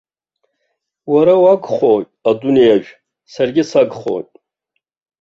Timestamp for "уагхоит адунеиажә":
1.43-2.91